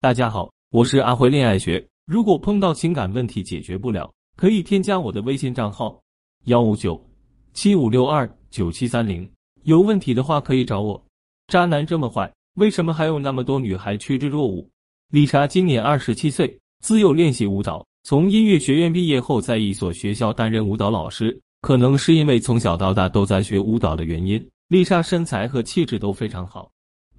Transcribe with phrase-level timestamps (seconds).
[0.00, 1.84] 大家好，我是阿辉恋爱学。
[2.06, 6.00] 如果碰到情感问题解决不了，可以添加我的微信账号
[6.44, 7.04] 幺五九
[7.52, 9.28] 七五六二九七三零。
[9.64, 11.04] 有问题的话可以找我。
[11.48, 14.64] 渣男这么坏，为什么还有那么多女孩趋之若鹜？
[15.10, 21.36] 丽莎今年二十七岁，自幼练习舞蹈，从音乐学院毕业后，在一所学校担任舞蹈老师。
[21.62, 26.70] 可能是因为从小到大都在学舞蹈的原因，丽莎身材和气质都非常好。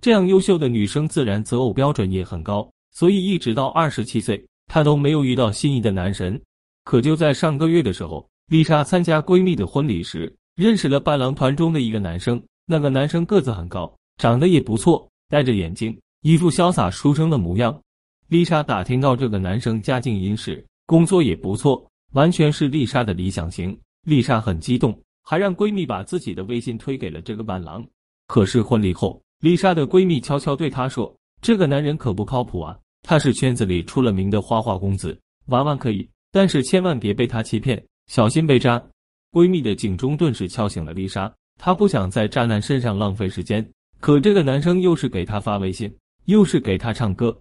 [0.02, 6.39] 这样优秀的女生，自然择偶标准也很高，所以一直到二十七岁，她都没有遇到心仪的男神。
[6.86, 12.41] 可就在上个月的时候，丽莎参加闺蜜的婚礼时，认识了伴郎团中的一个男生。
[12.65, 17.79] 那个男生个子很高，长得也不错，戴着眼镜，一副潇洒书生的模样。
[18.27, 23.77] 丽莎打听到这个男生家境殷实，工作也不错，完全是丽莎的理想型。
[24.05, 27.86] 丽莎很激动，还让闺蜜把自己的微信推给了这个伴郎。
[28.27, 38.83] 可是婚礼后，丽莎的闺蜜悄悄对她说：“这个男人可不靠谱啊，他是圈子里出了名的花花公子，玩玩可以，但是千万别被他欺骗，小心被渣。”
[39.31, 43.66] 闺蜜的警钟顿时敲醒了丽莎，她不想在渣男身上浪费时间。
[44.02, 45.89] 可这个男生又是给她发微信，
[46.25, 47.33] 又是给她唱歌。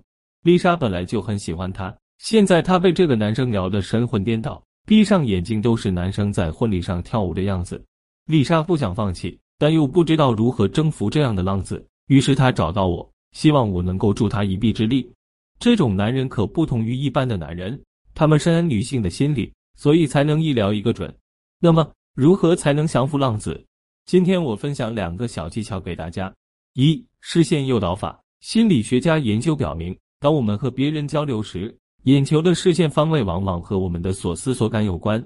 [0.44, 7.84] 丽莎本来就很喜欢他，现在她被这个男生聊得神魂颠倒，闭上眼睛都是男生在婚礼上跳舞的样子。
[8.26, 9.36] 丽莎不想放弃。
[9.60, 15.10] 但又不知道如何征服这样的浪子，于是他找到我，希望我能够助他一臂之力。
[15.58, 17.80] 这种男人可不同于一般的男人，
[18.14, 21.14] 他们深谙女性的心理，所以才能一聊一个准。
[21.60, 23.64] 那么，如何才能降服浪子？
[24.06, 26.32] 今天我分享两个小技巧给大家：
[26.74, 28.18] 一、视线诱导法。
[28.40, 35.20] 心理学家研究表明，当我们和别人交流时，眼球的视线方位往往和我们的所思所感有关。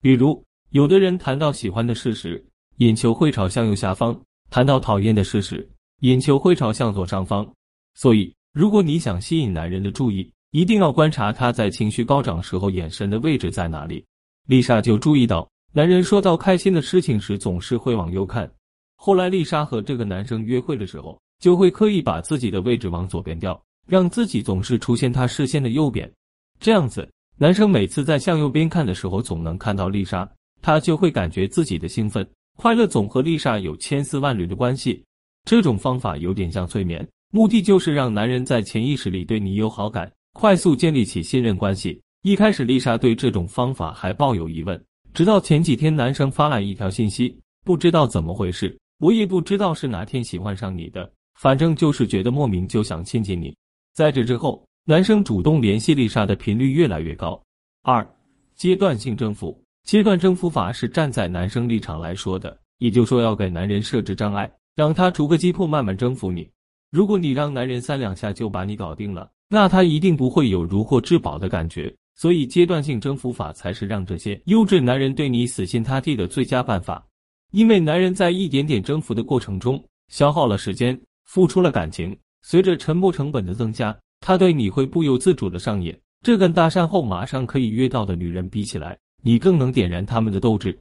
[0.00, 2.42] 比如，有的人谈到喜欢的事时，
[2.78, 5.68] 眼球会朝向右下方，谈到讨厌的事时，
[6.04, 7.50] 眼球会朝向左上方。
[7.94, 14.04] 所以，如果你想吸引男人的注意，一定要观察他在情绪高涨时候眼神的位置在哪里。
[14.46, 18.50] 丽莎就注意到，男人说到开心的事情时总是会往右看。
[18.96, 26.12] 后来，丽莎和这个男生约会的时候，就会刻意把自己的位置往左边调，让自己总是出现他视线的右边。
[26.60, 32.28] 这样子，男生每次在向右边看的时候，总能看到丽莎，他就会感觉自己的兴奋。
[32.58, 35.02] 快乐总和丽莎有千丝万缕的关系，
[35.44, 42.00] 这种方法有点像催眠，目的就是让男人在潜意识里对你有好感，快速建立起信任关系。
[42.22, 44.82] 一开始丽莎对这种方法还抱有疑问，
[45.12, 53.54] 直到前几天男生发来一条信息，不知道怎么回事，我也不知道是哪天喜欢上你的，反正就是觉得莫名就想亲近你。
[53.92, 57.38] 在这之后，男生主动联系丽莎的频率越来越高。
[57.82, 58.06] 二，
[58.54, 59.62] 阶段性征服。
[59.84, 66.48] 阶段征服法是站在男生立场来说的，也就是说要给男人设置障碍，让他逐个击破，慢慢征服你。
[66.90, 71.94] 如果你让男人三两下就把你搞定了，那他一定不会有如获至宝的感觉。
[72.16, 77.04] 所以阶段性征服法才是让这些优质男人对你死心塌地的最佳办法。
[77.50, 85.96] 因为男人在一点点征服的过程中消耗了时间，付出了感情，随着沉没成本的增加，他对你会不由自主的上瘾。
[86.22, 88.96] 这跟搭讪后马上可以约到的女人比起来。
[89.22, 90.78] 你更能点燃他们的斗志。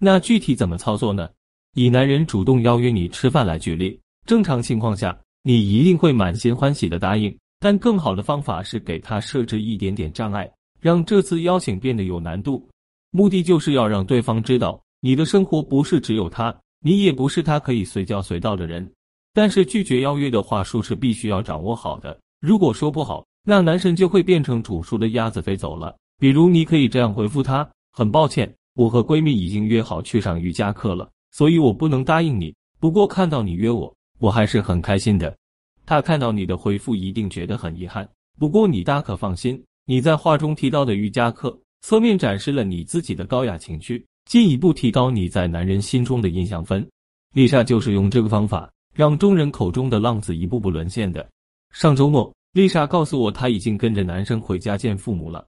[0.00, 1.28] 那具体怎么操作呢？
[1.74, 7.36] 以男人主动邀约你吃饭来举例，正常情况下，你一定会满心欢喜的答应。
[7.58, 10.48] 但更好的方法是给他设置一点点障碍，
[10.80, 12.68] 让这次邀请变得有难度。
[13.10, 18.88] 目的就是要让对方知道，你的生活不是只有他，你也不是他可以随叫随到的人。
[19.32, 22.16] 但是拒绝邀约的话术是必须要掌握好的。
[22.40, 25.96] 如果说不好，那男神就会变成煮熟的鸭子飞走了。
[26.20, 27.68] 比如，你可以这样回复他。
[27.90, 32.54] 很抱歉，我和闺蜜已经约好去上瑜伽课了，所以我不能答应你。
[32.78, 35.36] 不过看到你约我，我还是很开心的。
[35.84, 38.08] 他看到你的回复一定觉得很遗憾，
[38.38, 46.88] 不过你大可放心，你在话中提到的瑜伽课，侧面展示了你自己的高雅情趣，进一步提高你在男人心中的印象分。
[47.34, 51.28] 丽莎就是用这个方法，让众人口中的浪子一步步沦陷的。
[51.72, 55.44] 上周末，丽莎告诉我，她已经跟着男生回家见父母了。